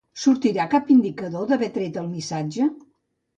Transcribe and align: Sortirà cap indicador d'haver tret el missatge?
Sortirà 0.19 0.63
cap 0.71 0.89
indicador 0.95 1.45
d'haver 1.51 1.69
tret 1.77 2.01
el 2.05 2.09
missatge? 2.15 2.71